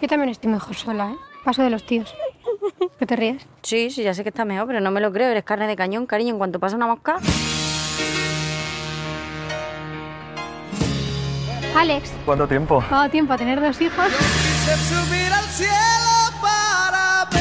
[0.00, 1.16] Yo también estoy mejor sola, ¿eh?
[1.44, 2.14] Paso de los tíos.
[2.98, 3.46] ¿Qué te ríes?
[3.62, 5.30] Sí, sí, ya sé que está mejor, pero no me lo creo.
[5.30, 6.32] Eres carne de cañón, cariño.
[6.32, 7.18] En cuanto pasa una mosca...
[11.76, 12.82] Alex, ¿Cuánto tiempo?
[12.90, 14.04] ¿ha dado tiempo a tener dos hijos?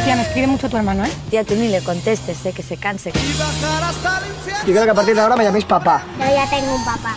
[0.06, 1.12] Tía, me escribe mucho tu hermano, ¿eh?
[1.30, 2.54] Tía, tú ni le contestes, ¿eh?
[2.54, 3.12] que se canse.
[3.12, 6.04] Yo quiero que a partir de ahora me llaméis papá.
[6.20, 7.16] Yo ya tengo un papá.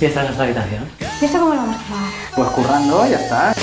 [0.00, 0.88] ¿Y esta es nuestra habitación?
[1.20, 2.12] ¿Y esto cómo lo vamos a pagar?
[2.36, 3.53] Pues currando, ya está.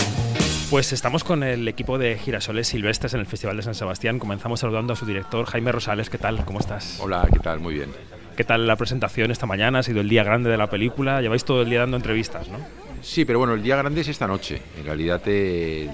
[0.72, 4.20] Pues estamos con el equipo de Girasoles Silvestres en el Festival de San Sebastián.
[4.20, 6.10] Comenzamos saludando a su director, Jaime Rosales.
[6.10, 6.46] ¿Qué tal?
[6.46, 6.98] ¿Cómo estás?
[7.02, 7.60] Hola, ¿qué tal?
[7.60, 7.90] Muy bien.
[8.38, 9.80] ¿Qué tal la presentación esta mañana?
[9.80, 11.22] Ha sido el día grande de la película.
[11.22, 12.58] Lleváis todo el día dando entrevistas, ¿no?
[13.02, 14.62] Sí, pero bueno, el día grande es esta noche.
[14.78, 15.90] En realidad, el-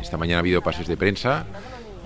[0.00, 1.44] esta mañana ha habido pases de prensa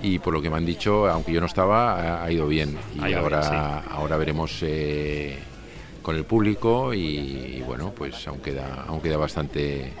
[0.03, 2.77] y por lo que me han dicho, aunque yo no estaba, ha, ha ido bien.
[2.95, 5.39] Y ahora, bien, ahora veremos eh,
[6.01, 6.99] con el público y,
[7.57, 9.93] y bueno, pues aún queda, aún queda bastante,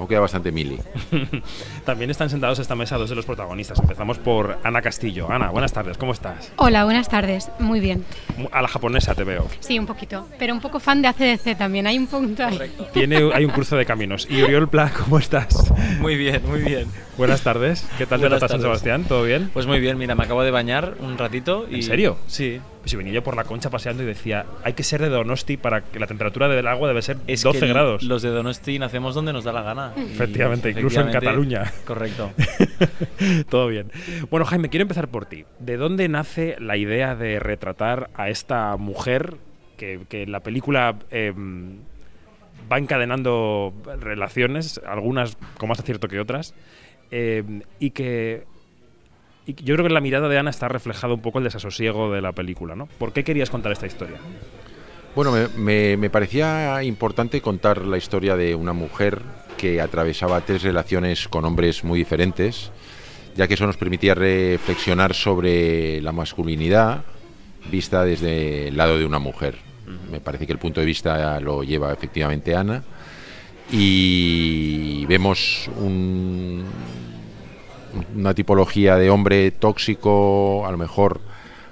[0.00, 0.78] aún queda bastante mili.
[1.84, 3.78] También están sentados a esta mesa dos de los protagonistas.
[3.78, 5.30] Empezamos por Ana Castillo.
[5.30, 6.52] Ana, buenas tardes, ¿cómo estás?
[6.56, 7.50] Hola, buenas tardes.
[7.58, 8.04] Muy bien.
[8.50, 9.46] A la japonesa te veo.
[9.60, 10.26] Sí, un poquito.
[10.38, 11.86] Pero un poco fan de ACDC también.
[11.86, 12.58] Hay un punto ahí.
[12.92, 14.26] Tiene, hay un cruce de caminos.
[14.30, 15.70] Y Oriol Pla, ¿cómo estás?
[16.00, 16.88] Muy bien, muy bien.
[17.18, 17.86] Buenas tardes.
[17.98, 18.62] ¿Qué tal te tratas San.
[18.62, 19.04] Sebastián?
[19.04, 19.50] ¿Todo bien?
[19.52, 21.76] Pues muy bien, mira, me acabo de bañar un ratito y...
[21.76, 22.16] ¿En serio?
[22.26, 22.60] Sí.
[22.80, 25.56] Pues si venía yo por la concha paseando y decía, hay que ser de Donosti
[25.56, 28.02] para que la temperatura del agua debe ser Es 12 que grados.
[28.02, 29.92] Los de Donosti nacemos donde nos da la gana.
[29.96, 31.70] Y Efectivamente, incluso en Cataluña.
[31.84, 32.32] Correcto.
[33.50, 33.90] Todo bien.
[34.30, 35.44] Bueno, Jaime, quiero empezar por ti.
[35.58, 39.36] ¿De dónde nace la idea de retratar a esta mujer
[39.76, 41.32] que, que en la película eh,
[42.70, 46.54] va encadenando relaciones, algunas con más acierto que otras,
[47.10, 48.44] eh, y que
[49.58, 52.12] y yo creo que en la mirada de Ana está reflejado un poco el desasosiego
[52.12, 52.86] de la película, ¿no?
[52.98, 54.16] ¿Por qué querías contar esta historia?
[55.14, 59.20] Bueno, me, me- me parecía importante contar la historia de una mujer
[59.56, 62.70] que atravesaba tres relaciones con hombres muy diferentes,
[63.36, 67.02] ya que eso nos permitía reflexionar sobre la masculinidad
[67.70, 69.56] vista desde el lado de una mujer.
[70.10, 72.82] Me parece que el punto de vista lo lleva efectivamente Ana
[73.72, 76.64] y vemos un-
[78.14, 81.20] una tipología de hombre tóxico, a lo mejor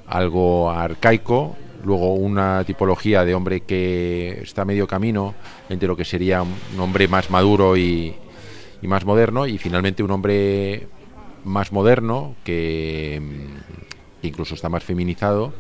[0.07, 5.35] algo arcaico, luego una tipología de hombre que está a medio camino
[5.69, 8.15] entre lo que sería un hombre más maduro y,
[8.83, 10.87] y más moderno, y finalmente un hombre
[11.45, 15.53] más moderno que, mm, que incluso está más feminizado,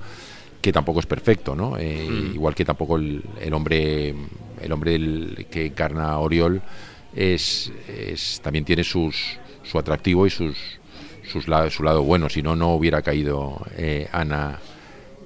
[0.60, 1.76] que tampoco es perfecto, ¿no?
[1.78, 4.14] Eh, Igual que tampoco el, el hombre
[4.60, 6.60] el hombre del- que encarna Oriol
[7.14, 9.38] es, es- también tiene sus
[9.71, 10.56] su atractivo y sus,
[11.31, 14.59] sus la- su lado bueno, si no no hubiera caído eh, Ana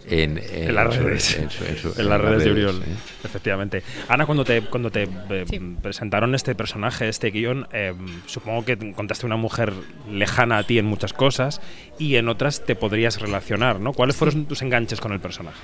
[0.08, 1.38] en, En las redes.
[1.38, 2.82] en su- en su- En las redes de Uriol.
[2.84, 2.92] ¿eh?
[3.22, 3.84] Efectivamente.
[4.08, 5.60] Ana, cuando te, cuando te eh, Sí.
[5.80, 7.94] presentaron este personaje, este guion, eh,
[8.26, 9.72] supongo que contaste una mujer
[10.10, 11.60] lejana a ti en muchas cosas
[12.00, 13.92] y en otras te podrías relacionar, ¿no?
[13.92, 15.60] ¿Cuáles fueron tus enganches con el personaje?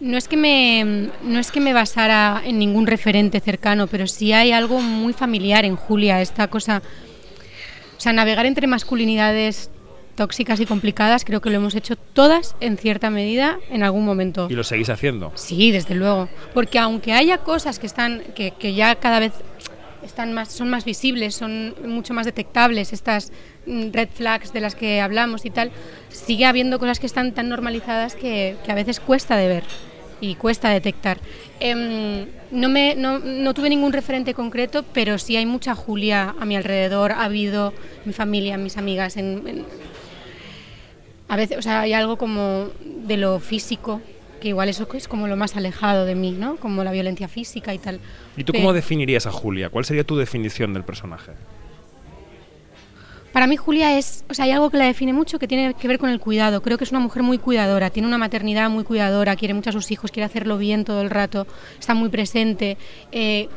[0.00, 4.32] No es que me no es que me basara en ningún referente cercano, pero sí
[4.34, 6.82] hay algo muy familiar en Julia, esta cosa
[7.96, 9.70] o sea, navegar entre masculinidades
[10.14, 14.46] tóxicas y complicadas, creo que lo hemos hecho todas en cierta medida en algún momento.
[14.50, 15.32] ¿Y lo seguís haciendo?
[15.34, 16.28] Sí, desde luego.
[16.52, 19.32] Porque aunque haya cosas que están, que, que ya cada vez
[20.04, 23.32] están más, son más visibles, son mucho más detectables, estas
[23.66, 25.72] mm, red flags de las que hablamos y tal,
[26.10, 29.64] sigue habiendo cosas que están tan normalizadas que, que a veces cuesta de ver
[30.30, 31.18] y cuesta detectar.
[31.60, 36.44] Em, no, me, no, no tuve ningún referente concreto, pero sí hay mucha Julia a
[36.44, 37.72] mi alrededor, ha habido
[38.04, 39.64] mi familia, mis amigas, en- en,
[41.28, 42.68] a veces, o sea, hay algo como
[43.06, 44.00] de lo físico,
[44.40, 46.56] que igual eso es como lo más alejado de mí, ¿no?
[46.56, 47.98] Como la violencia física y tal.
[48.36, 49.70] ¿Y tú cómo definirías a Julia?
[49.70, 51.32] ¿Cuál sería tu definición del personaje?
[53.34, 55.88] Para mí Julia es, o sea, hay algo que la define mucho que tiene que
[55.88, 56.62] ver con el cuidado.
[56.62, 59.72] Creo que es una mujer muy cuidadora, tiene una maternidad muy cuidadora, quiere mucho a
[59.72, 61.44] sus hijos, quiere hacerlo bien todo el rato,
[61.76, 62.76] está muy presente,
[63.10, 63.48] eh,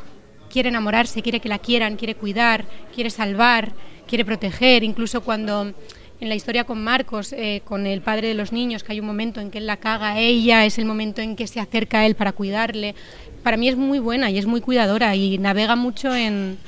[0.50, 3.72] quiere enamorarse, quiere que la quieran, quiere cuidar, quiere salvar,
[4.08, 5.72] quiere proteger, incluso cuando
[6.20, 9.06] en la historia con Marcos, eh, con el padre de los niños, que hay un
[9.06, 12.00] momento en que él la caga a ella, es el momento en que se acerca
[12.00, 12.96] a él para cuidarle.
[13.44, 16.58] Para mí es muy buena y es muy cuidadora y navega mucho en,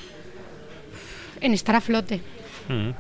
[1.41, 2.21] en estar a flote.
[2.71, 2.95] Ujú.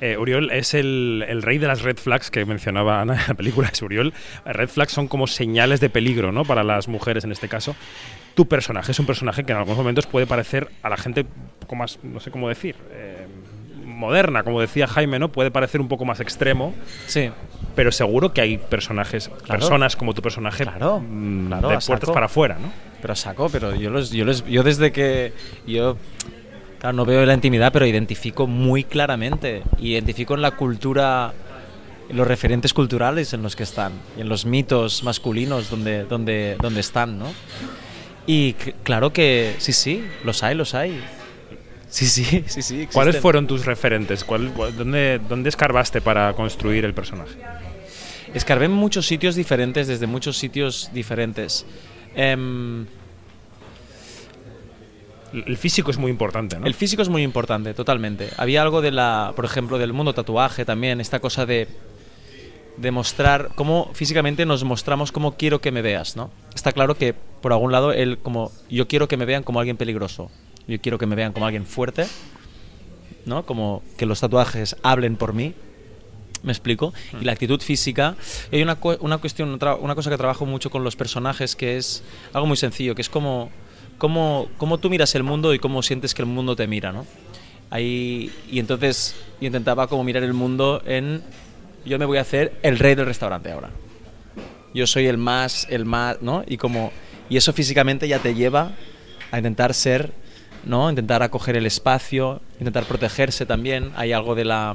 [0.00, 3.34] Eh, Uriol es el, el rey de las red flags que mencionaba Ana en la
[3.34, 3.68] película.
[3.72, 4.12] Es Uriol.
[4.44, 6.44] Red flags son como señales de peligro, ¿no?
[6.44, 7.74] Para las mujeres en este caso.
[8.34, 11.60] Tu personaje es un personaje que en algunos momentos puede parecer a la gente un
[11.60, 13.26] poco más, no sé cómo decir, eh,
[13.84, 15.30] moderna, como decía Jaime, ¿no?
[15.32, 16.72] Puede parecer un poco más extremo,
[17.06, 17.30] Sí.
[17.74, 21.02] pero seguro que hay personajes, personas como tu personaje, Claro,
[21.48, 22.72] claro, de puertas para afuera, ¿no?
[23.02, 25.32] Pero saco, pero yo, los, yo, les, yo desde que
[25.66, 25.96] yo
[26.80, 29.62] Claro, no veo la intimidad, pero identifico muy claramente.
[29.80, 31.32] Identifico en la cultura,
[32.08, 36.56] en los referentes culturales en los que están, y en los mitos masculinos donde, donde,
[36.60, 37.26] donde están, ¿no?
[38.26, 38.52] Y
[38.84, 41.00] claro que sí, sí, los hay, los hay.
[41.88, 42.86] Sí, sí, sí, sí.
[42.92, 43.22] ¿Cuáles existen.
[43.22, 44.22] fueron tus referentes?
[44.22, 47.34] ¿Cuál- cuál- dónde, ¿Dónde escarbaste para construir el personaje?
[48.34, 51.64] Escarbé en muchos sitios diferentes, desde muchos sitios diferentes.
[52.14, 52.84] Em,
[55.32, 56.66] El físico es muy importante, ¿no?
[56.66, 58.30] El físico es muy importante, totalmente.
[58.36, 61.68] Había algo de la, por ejemplo, del mundo tatuaje también, esta cosa de
[62.78, 66.30] de mostrar cómo físicamente nos mostramos cómo quiero que me veas, ¿no?
[66.54, 69.76] Está claro que por algún lado él como yo quiero que me vean como alguien
[69.76, 70.30] peligroso,
[70.66, 72.06] yo quiero que me vean como alguien fuerte,
[73.26, 73.44] ¿no?
[73.44, 75.54] Como que los tatuajes hablen por mí.
[76.44, 76.94] ¿Me explico?
[77.20, 78.14] Y la actitud física.
[78.52, 82.46] Hay una, una cuestión, una cosa que trabajo mucho con los personajes que es algo
[82.46, 83.50] muy sencillo, que es como
[83.98, 87.04] cómo, cómo tú miras el mundo y cómo sientes que el mundo te mira, ¿no?
[87.70, 91.22] Ahí, y entonces yo intentaba como mirar el mundo en
[91.84, 93.70] yo me voy a hacer el rey del restaurante ahora.
[94.74, 96.44] Yo soy el más, el más, ¿no?
[96.46, 96.92] Y como
[97.28, 98.72] y eso físicamente ya te lleva
[99.30, 100.12] a intentar ser,
[100.64, 100.88] ¿no?
[100.88, 103.92] Intentar acoger el espacio, intentar protegerse también.
[103.96, 104.74] Hay algo de la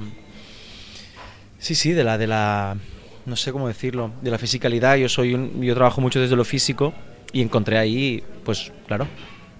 [1.60, 2.78] Sí, sí, de la de la
[3.26, 4.98] no sé cómo decirlo, de la fisicalidad.
[4.98, 6.94] Yo soy un, yo trabajo mucho desde lo físico
[7.34, 9.08] y encontré ahí, pues claro,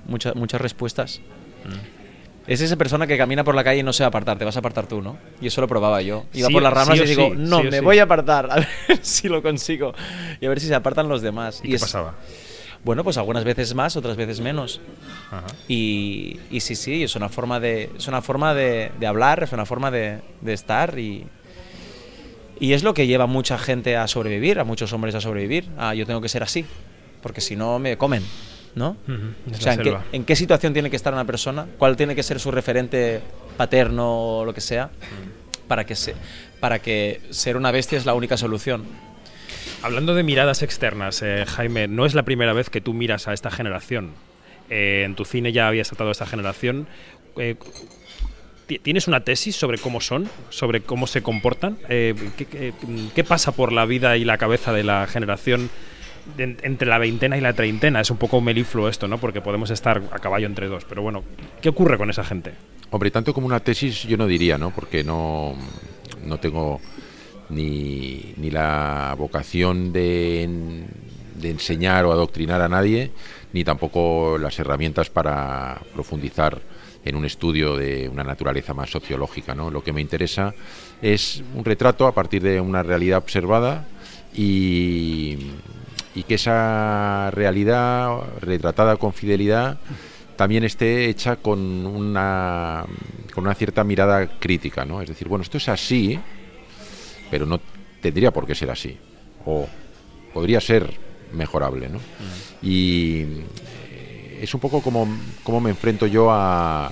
[0.08, 1.20] muchas muchas respuestas.
[2.46, 4.44] Es esa persona que camina por la calle y no se va a apartar, te
[4.44, 5.18] vas a apartar tú, ¿no?
[5.42, 6.26] Y eso lo probaba yo.
[6.34, 8.56] Iba Sí- por las ramas sí y digo, sí, no, me voy a apartar, a
[8.88, 9.94] ver si lo consigo.
[10.42, 11.62] Y a ver si se apartan los demás.
[11.64, 12.16] ¿Y qué es- pasaba?
[12.84, 14.82] Bueno, pues algunas veces más, otras veces menos.
[15.32, 15.46] Ajá.
[15.70, 19.54] Y, y sí, sí, es una forma de, es una forma de, de hablar, es
[19.54, 21.26] una forma de, de estar y,
[22.60, 25.70] y es lo que lleva a mucha gente a sobrevivir, a muchos hombres a sobrevivir.
[25.78, 26.66] Ah, yo tengo que ser así,
[27.24, 28.22] porque si no me comen,
[28.76, 28.98] ¿no?
[29.52, 30.04] O sea, ¿en qué, selva.
[30.12, 31.66] en qué situación tiene que estar una persona?
[31.80, 33.22] ¿Cuál tiene que ser su referente
[33.58, 34.92] paterno o lo que sea?
[35.68, 36.14] Para que, se,
[36.60, 38.84] para que ser una bestia es la única solución.
[39.82, 43.34] Hablando de miradas externas, eh, Jaime, no es la primera vez que tú miras a
[43.34, 44.12] esta generación.
[44.70, 46.88] Eh, en tu cine ya habías tratado a esta generación.
[47.38, 47.56] Eh,
[48.68, 51.78] ti- ¿Tienes una tesis sobre cómo son, sobre cómo se comportan?
[51.88, 52.74] ¿qué, qué-
[53.14, 55.70] qué pasa por la vida y la cabeza de la generación
[56.38, 58.02] entre la veintena y la treintena?
[58.02, 59.18] Es un poco melifluo esto, ¿no?
[59.18, 60.86] Porque podemos estar a caballo entre dos.
[60.86, 61.24] Pero bueno,
[61.62, 62.54] ¿qué ocurre con esa gente?
[62.92, 64.72] Hombre, tanto como una tesis yo no diría, ¿no?
[64.72, 65.56] Porque no,
[66.26, 66.80] no tengo
[67.50, 70.48] ni, ni la vocación de,
[71.36, 73.12] de enseñar o adoctrinar a nadie,
[73.52, 76.62] ni tampoco las herramientas para profundizar
[77.06, 79.70] en un estudio de una naturaleza más sociológica, ¿no?
[79.70, 80.54] Lo que me interesa
[81.02, 83.86] es un retrato a partir de una realidad observada
[84.34, 85.38] y,
[86.16, 89.80] y que esa realidad retratada con fidelidad
[90.36, 92.86] también esté hecha con una,
[93.34, 95.02] con una cierta mirada crítica, ¿no?
[95.02, 96.20] Es decir, bueno, esto es así,
[97.30, 97.60] pero no
[98.02, 98.98] tendría por qué ser así.
[99.46, 99.68] O
[100.34, 100.90] podría ser
[101.34, 102.00] mejorable, ¿no?
[102.62, 103.22] Y
[103.92, 105.08] eh, es un poco como,
[105.44, 106.92] como me enfrento yo a,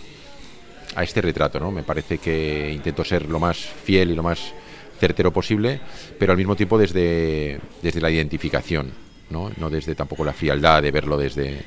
[0.96, 1.72] a este retrato, ¿no?
[1.72, 4.54] Me parece que intento ser lo más fiel y lo más
[5.00, 5.82] certero posible,
[6.20, 8.92] pero al mismo tiempo desde, desde la identificación,
[9.32, 9.52] ¿no?
[9.58, 11.64] No desde tampoco la frialdad de verlo desde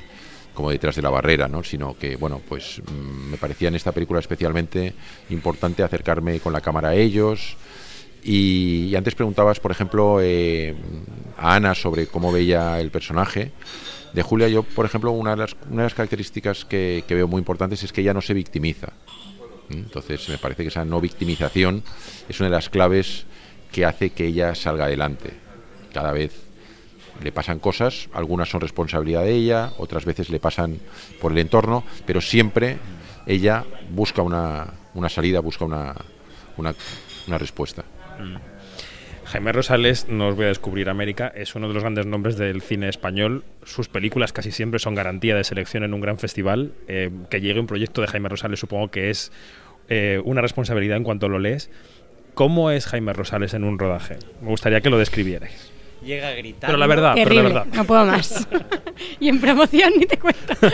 [0.53, 1.63] como detrás de la barrera, ¿no?
[1.63, 4.93] Sino que, bueno, pues mm, me parecía en esta película especialmente
[5.29, 7.57] importante acercarme con la cámara a ellos,
[8.25, 10.75] y, y antes preguntabas, por ejemplo, eh,
[11.37, 13.51] a Ana sobre cómo veía el personaje.
[14.13, 17.27] De Julia, yo, por ejemplo, una de las, una de las características que, que veo
[17.27, 18.93] muy importantes es que ella no se victimiza.
[19.69, 19.73] ¿Mm?
[19.73, 21.83] Entonces, me parece que esa no victimización
[22.27, 23.25] es una de las claves
[23.71, 25.33] que hace que ella salga adelante.
[25.93, 26.44] Cada vez
[27.23, 30.79] le pasan cosas, algunas son responsabilidad de ella, otras veces le pasan
[31.21, 32.77] por el entorno, pero siempre
[33.25, 35.95] ella busca una, una salida, busca una,
[36.57, 36.73] una,
[37.27, 37.83] una respuesta.
[39.25, 42.61] Jaime Rosales, no os voy a descubrir América, es uno de los grandes nombres del
[42.61, 43.43] cine español.
[43.63, 46.73] Sus películas casi siempre son garantía de selección en un gran festival.
[46.87, 49.31] Eh, que llegue un proyecto de Jaime Rosales supongo que es
[49.89, 51.71] eh, una responsabilidad en cuanto lo lees.
[52.35, 54.17] ¿Cómo es Jaime Rosales en un rodaje?
[54.41, 55.74] Me gustaría que lo describierais.
[56.05, 56.67] Llega a gritar.
[56.67, 57.73] Pero la verdad, pero Terrible, la verdad.
[57.77, 58.47] no puedo más.
[59.19, 60.53] y en promoción ni te cuento.
[60.53, 60.67] a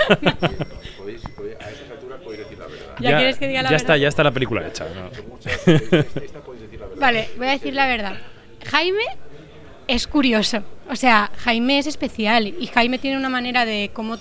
[1.70, 2.96] esas alturas podéis decir la verdad.
[3.00, 3.82] ¿Ya quieres que diga la ya verdad?
[3.82, 4.86] está, ya está la película hecha.
[4.86, 5.10] ¿no?
[7.00, 8.18] Vale, voy a decir la verdad.
[8.70, 9.04] Jaime
[9.88, 10.64] es curioso.
[10.90, 14.18] O sea, Jaime es especial y Jaime tiene una manera de cómo,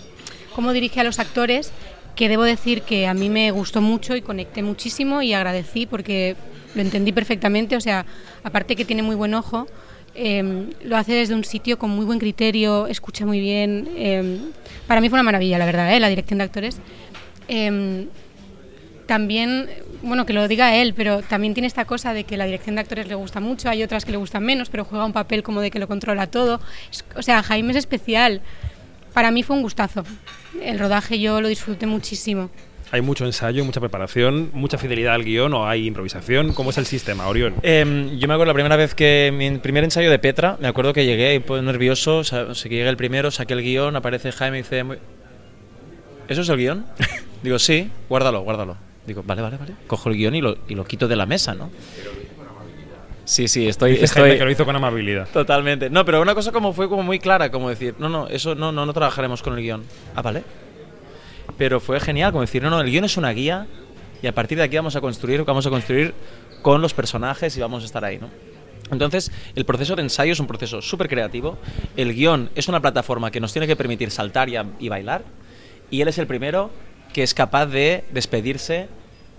[0.54, 1.72] cómo dirige a los actores
[2.16, 6.36] que debo decir que a mí me gustó mucho y conecté muchísimo y agradecí porque
[6.74, 7.76] lo entendí perfectamente.
[7.76, 8.06] O sea,
[8.44, 9.66] aparte que tiene muy buen ojo,
[10.20, 13.88] eh, lo hace desde un sitio con muy buen criterio, escucha muy bien.
[13.96, 14.38] eh,
[14.86, 16.00] para mí fue una maravilla, la verdad, ¿eh?
[16.00, 16.78] la dirección de actores.
[17.48, 18.06] Eh,
[19.06, 19.68] también,
[20.02, 22.82] bueno, que lo diga él, pero también tiene esta cosa de que la dirección de
[22.82, 25.60] actores le gusta mucho, hay otras que le gustan menos, pero juega un papel como
[25.60, 26.60] de que lo controla todo.
[26.92, 28.40] Es- o sea, Jaime es especial.
[29.12, 30.04] Para mí fue un gustazo.
[30.62, 32.50] El rodaje yo lo disfruté muchísimo.
[32.92, 36.52] Hay mucho ensayo, mucha preparación, mucha fidelidad al guion o hay improvisación.
[36.52, 37.54] ¿Cómo es el sistema, Orión?
[37.62, 40.92] Em, yo me acuerdo la primera vez que mi primer ensayo de Petra, me acuerdo
[40.92, 44.58] que llegué pues, nervioso, o sea, que llegué el primero, saqué el guion, aparece Jaime
[44.58, 44.98] y dice, "Muy-
[46.28, 46.84] ¿eso es el guion?
[47.44, 48.76] Digo, sí, guárdalo, guárdalo.
[49.06, 49.72] Digo, vale, vale, vale.
[49.86, 51.70] Cojo el guion y lo, y lo quito de la mesa, ¿no?
[53.24, 53.92] Sí, sí, estoy...
[53.92, 55.28] Estoy que lo hizo con amabilidad.
[55.32, 55.88] Totalmente.
[55.90, 58.72] No, pero una cosa como fue como muy clara, como decir, no, no, eso no,
[58.72, 59.84] no, no trabajaremos con el guion.
[60.16, 60.42] Ah, vale.
[61.60, 63.66] Pero fue genial, como decir, no, no, el guion es una guía
[64.22, 66.14] y a partir de aquí vamos a construir, vamos a construir
[66.62, 68.30] con los personajes y vamos a estar ahí, ¿no?
[68.90, 71.58] Entonces, el proceso de ensayo es un proceso súper creativo.
[71.98, 75.22] El guion es una plataforma que nos tiene que permitir saltar y, y bailar.
[75.90, 76.70] Y él es el primero
[77.12, 78.88] que es capaz de despedirse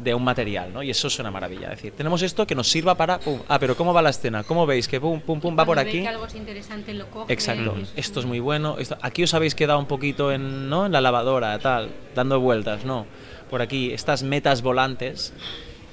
[0.03, 0.81] de un material, ¿no?
[0.84, 1.65] Y eso es una maravilla.
[1.72, 3.20] Es decir, tenemos esto que nos sirva para...
[3.20, 4.43] pum, ah, pero ¿cómo va la escena?
[4.43, 4.88] ¿Cómo veis?
[4.88, 6.01] Que pum, pum, pum, va por Cuando aquí.
[6.01, 7.75] que algo es interesante, lo coge Exacto.
[7.81, 8.77] es- Esto es muy bueno.
[8.79, 10.86] Esto- aquí os habéis quedado un poquito en, ¿no?
[10.86, 13.05] en la lavadora, tal, dando vueltas, ¿no?
[13.50, 15.34] Por aquí, estas metas volantes.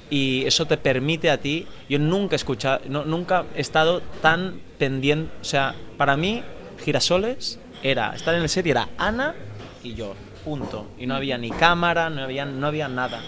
[0.09, 1.67] Y eso te permite a ti.
[1.87, 5.31] Yo nunca he escuchado, no, nunca he estado tan pendiente.
[5.41, 6.41] O sea, para mí,
[6.83, 9.35] Girasoles era estar en el set y era Ana
[9.83, 10.15] y yo.
[10.43, 10.87] Punto.
[10.97, 13.21] Y no había ni cámara, no había, no había nada.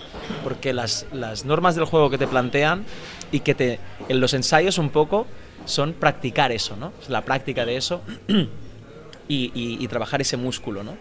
[0.43, 2.85] Porque las, las normas del juego que te plantean
[3.31, 5.27] y que te, en los ensayos un poco
[5.65, 6.93] son practicar eso, ¿no?
[7.09, 8.01] La práctica de eso
[9.27, 10.97] y trabajar ese músculo, ¿no?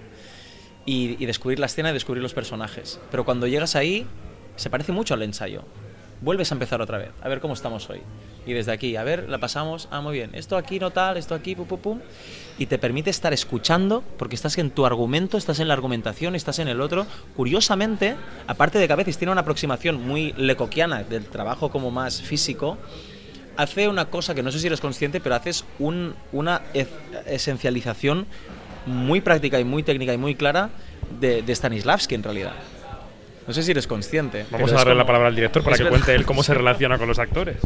[0.87, 3.01] Y, y descubrir la escena y descubrir los personajes.
[3.11, 4.07] Pero cuando llegas ahí,
[4.57, 5.65] se parece mucho al ensayo.
[6.23, 8.03] Vuelves a empezar otra vez, a ver cómo estamos hoy.
[8.47, 11.35] Y desde aquí, a ver, la pasamos, ah, muy bien, esto aquí no tal, esto
[11.35, 12.01] aquí, pum, pum, pum.
[12.59, 16.59] Y te permite estar escuchando, porque estás en tu argumento, estás en la argumentación, estás
[16.59, 17.07] en el otro.
[17.37, 22.21] Curiosamente, aparte de que a veces tiene una aproximación muy lecoquiana del trabajo como más
[22.21, 22.77] físico,
[23.57, 26.89] hace una cosa que no sé si eres consciente, pero haces un- una es-
[27.27, 28.27] esencialización
[28.85, 30.69] muy práctica y muy técnica y muy clara
[31.19, 32.53] de Stanislavski en realidad.
[33.51, 34.45] No sé si eres consciente.
[34.53, 35.99] Vamos a darle la palabra al director para es que verdad.
[35.99, 37.57] cuente él cómo se relaciona con los actores.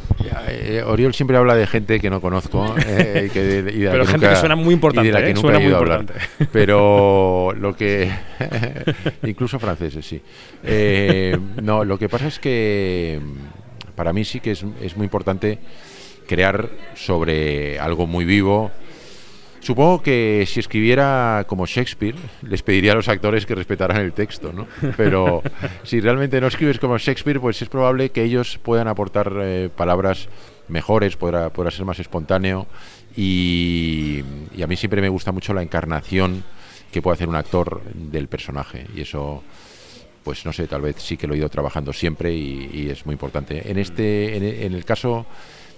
[0.48, 3.84] Eh, Oriol siempre habla de gente que no conozco eh, y que de- y de
[3.84, 5.34] la Pero que gente nunca- que suena muy importante, y de la que ¿eh?
[5.34, 6.00] nunca Suena he muy oído hablar.
[6.00, 6.48] importante.
[6.54, 8.10] Pero lo que
[9.24, 10.22] incluso franceses sí.
[10.62, 15.04] Eh, no, lo que pasa es que mm, para mí sí que es, es muy
[15.04, 15.58] importante
[16.26, 18.70] crear sobre algo muy vivo.
[19.64, 24.52] Supongo que si escribiera como Shakespeare, les pediría a los actores que respetaran el texto,
[24.52, 24.66] ¿no?
[24.94, 25.42] Pero
[25.85, 30.28] si realmente no escribes como Shakespeare, pues es probable que ellos puedan aportar eh, palabras
[30.68, 32.66] mejores, podrá, podrá ser más espontáneo
[33.16, 34.23] y,
[34.54, 36.44] y a mí siempre me gusta mucho la encarnación
[36.92, 39.42] que puede hacer un actor del personaje y eso
[40.25, 43.06] pues no sé, tal vez sí que lo he ido trabajando siempre y, y es
[43.06, 43.71] muy importante.
[43.71, 45.25] En este, en, en el caso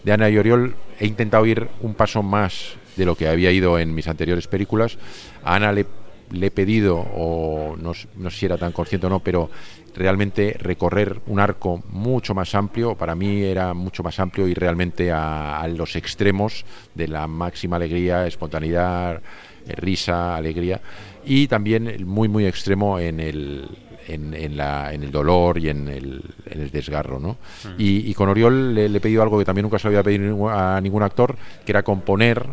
[0.06, 3.76] de Ana y Oriol, he intentado ir un paso más de lo que había ido
[3.76, 4.98] en mis anteriores películas.
[5.42, 5.84] A Ana le,
[6.32, 9.50] he pedido, o no, no sé si era tan consciente o no, pero
[9.96, 15.10] realmente recorrer un arco mucho más amplio, para mí era mucho más amplio y realmente
[15.10, 19.20] a, los extremos de la máxima alegría, espontaneidad,
[19.66, 20.80] eh, risa, alegría,
[21.25, 23.68] y también muy, muy extremo en el,
[24.06, 27.18] en, en la, en el dolor y en el, en el desgarro.
[27.20, 27.36] ¿no?
[27.78, 30.02] y, y con Oriol le, le he pedido algo que también nunca se lo había
[30.02, 32.46] pedido a ningún actor, que era componer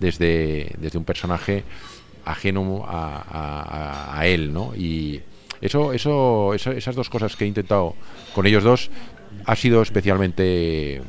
[0.00, 1.64] desde, desde un personaje
[2.24, 4.52] ajeno a, a- a- él.
[4.52, 4.74] ¿no?
[4.76, 5.20] Y
[5.60, 7.94] eso, eso- esas dos cosas que he intentado
[8.34, 8.90] con ellos dos
[9.46, 11.02] ha sido especialmente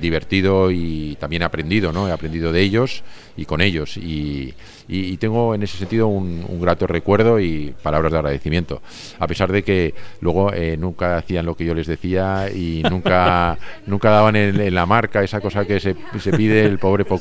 [0.00, 2.08] divertido y también aprendido, ¿no?
[2.08, 3.02] He aprendido de ellos
[3.36, 4.54] y con ellos y,
[4.88, 8.82] y- y tengo en ese sentido un, un grato recuerdo y palabras de agradecimiento,
[9.18, 13.58] a pesar de que luego eh, nunca hacían lo que yo les decía y nunca
[13.86, 17.20] nunca daban en, en la marca esa cosa que se, se pide el pobre fo-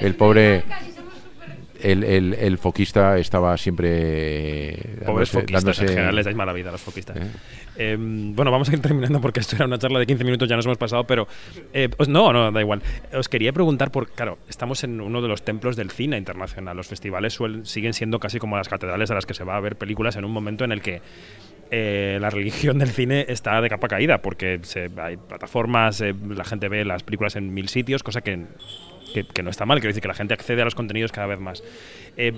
[0.00, 0.62] el pobre
[1.80, 4.72] el, el- el foquista estaba siempre
[5.06, 7.16] Pobres dándose- foquistas, dándose- en general les dais mala vida a los foquistas.
[7.16, 7.26] ¿Eh?
[7.76, 10.56] Eh, bueno, vamos a ir terminando porque esto era una charla de 15 minutos, ya
[10.56, 11.28] nos hemos pasado, pero...
[11.72, 12.82] eh, os- no, no, da igual.
[13.12, 14.08] Os quería preguntar por...
[14.10, 16.76] Claro, estamos en uno de los templos del cine internacional.
[16.76, 19.60] Los festivales suelen, siguen siendo casi como las catedrales a las que se va a
[19.60, 21.00] ver películas en un momento en el que
[21.70, 26.44] eh, la religión del cine está de capa caída, porque se- hay plataformas, eh, la
[26.44, 28.46] gente ve las películas en mil sitios, cosa que,
[29.12, 31.26] que, que no está mal, quiero decir que la gente accede a los contenidos cada
[31.26, 31.62] vez más.
[32.16, 32.32] Eh,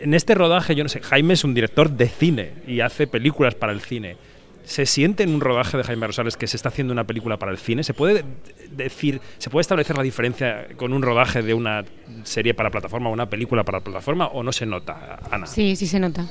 [0.00, 3.54] en este rodaje, yo no sé, Jaime es un director de cine y hace películas
[3.54, 4.16] para el cine.
[4.64, 7.50] ¿Se siente en un rodaje de Jaime Rosales que se está haciendo una película para
[7.50, 7.82] el cine?
[7.82, 8.24] ¿Se puede
[8.70, 11.84] decir, se puede establecer la diferencia con un rodaje de una
[12.22, 15.46] serie para plataforma o una película para plataforma o no se nota, Ana?
[15.46, 16.26] Sí, sí se nota.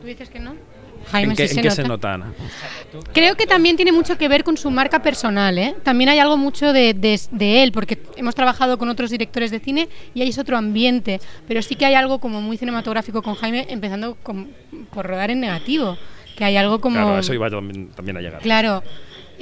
[0.00, 0.54] ¿Tú dices que no?
[1.10, 2.14] Jaime ¿En qué, sí en qué se se nota.
[2.14, 2.32] Ana?
[3.12, 5.74] Creo que también tiene mucho que ver con su marca personal, ¿eh?
[5.82, 9.60] También hay algo mucho de, de- de él, porque hemos trabajado con otros directores de
[9.60, 13.34] cine y ahí es otro ambiente, pero sí que hay algo como muy cinematográfico con
[13.34, 14.50] Jaime, empezando con-
[14.92, 15.96] por rodar en negativo,
[16.36, 16.96] que hay algo como...
[16.96, 18.40] Claro, eso iba también, también a llegar.
[18.42, 18.82] Claro,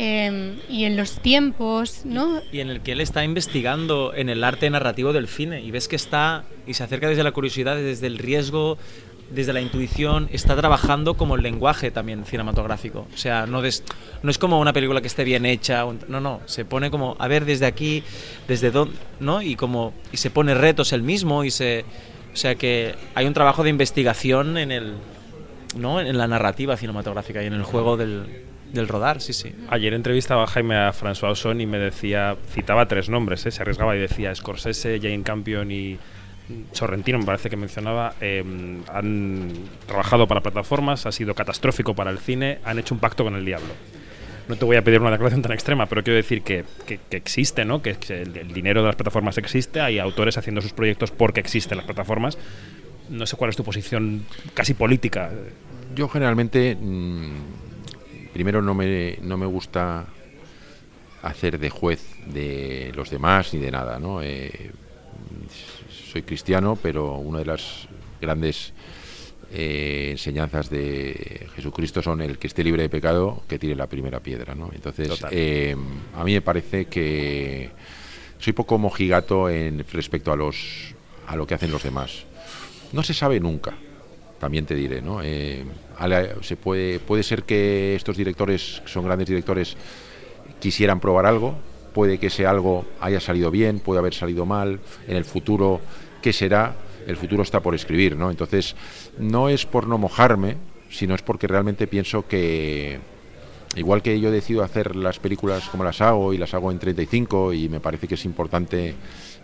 [0.03, 2.41] eh, y en los tiempos, ¿no?
[2.53, 5.89] Y en el que él está investigando en el arte narrativo del cine y ves
[5.89, 8.79] que está y se acerca desde la curiosidad, desde el riesgo,
[9.31, 13.07] desde la intuición, está trabajando como el lenguaje también cinematográfico.
[13.15, 13.85] O sea, no, des-
[14.23, 17.29] no es como una película que esté bien hecha, no, no, se pone como a
[17.29, 18.03] ver desde aquí,
[18.49, 19.43] desde dónde, ¿no?
[19.43, 21.85] Y como y se pone retos él mismo y se
[22.33, 24.95] o sea que hay un trabajo de investigación en el
[25.77, 26.01] ¿no?
[26.01, 28.25] en la narrativa cinematográfica y en el juego del,
[28.73, 29.53] del rodar, sí, sí.
[29.69, 33.51] Ayer entrevistaba a Jaime a François Ozon y me decía, citaba tres nombres, ¿eh?
[33.51, 35.99] se arriesgaba y decía Scorsese, Jane Campion y
[36.73, 38.45] Sorrentino, me parece que mencionaba, eh,
[38.93, 39.53] han
[39.87, 43.45] trabajado para plataformas, ha sido catastrófico para el cine, han hecho un pacto con el
[43.45, 43.69] diablo.
[44.49, 47.17] No te voy a pedir una declaración tan extrema, pero quiero decir que, que- que
[47.17, 47.83] existe, ¿no?
[47.83, 51.39] que, que el, el dinero de las plataformas existe, hay autores haciendo sus proyectos porque
[51.39, 52.37] existen las plataformas.
[53.09, 54.25] No sé cuál es tu posición
[54.55, 55.31] casi política.
[55.95, 57.31] Yo generalmente, mm,
[58.33, 60.07] primero no me, no me gusta
[61.23, 64.23] hacer de juez de los demás ni de nada, ¿no?
[64.23, 64.71] Eh,
[66.13, 67.89] soy cristiano, pero una de las
[68.21, 68.73] grandes
[69.53, 74.21] eh, enseñanzas de Jesucristo son el que esté libre de pecado, que tire la primera
[74.21, 74.71] piedra, ¿no?
[74.73, 75.77] Entonces, eh,
[76.15, 77.71] a mí me parece que
[78.39, 80.95] soy poco mojigato en respecto a los
[81.27, 82.25] a lo que hacen los demás.
[82.93, 83.75] No se sabe nunca,
[84.41, 85.21] también te diré, ¿no?
[85.23, 85.65] Eh,
[86.41, 89.77] se puede, puede ser que estos directores, que son grandes directores,
[90.59, 91.55] quisieran probar algo,
[91.93, 95.81] puede que ese algo haya salido bien, puede haber salido mal, en el futuro,
[96.23, 96.75] ¿qué será?
[97.07, 98.31] El futuro está por escribir, ¿no?
[98.31, 98.75] Entonces,
[99.19, 100.57] no es por no mojarme,
[100.89, 102.99] sino es porque realmente pienso que,
[103.77, 107.53] igual que yo decido hacer las películas como las hago y las hago en 35
[107.53, 108.95] y me parece que es importante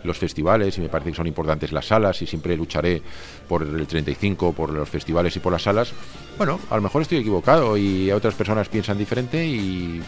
[0.03, 3.01] los festivales y me parece que son importantes las salas y siempre lucharé
[3.47, 5.91] por el 35, por los festivales y por las salas,
[6.37, 10.01] bueno, a lo mejor estoy equivocado y otras personas piensan diferente y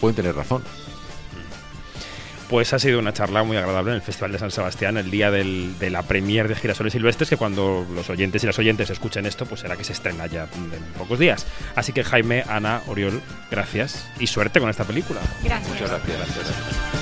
[0.00, 0.62] pueden tener razón.
[2.50, 5.30] Pues ha sido una charla muy agradable en el Festival de San Sebastián, el día
[5.30, 9.24] del- de la premier de Girasoles Silvestres, que cuando los oyentes y las oyentes escuchen
[9.24, 11.46] esto, pues será que se estrena ya en pocos días.
[11.76, 15.20] Así que Jaime, Ana, Oriol, gracias y suerte con esta película.
[15.42, 15.70] Gracias.
[15.70, 17.01] Muchas gracias.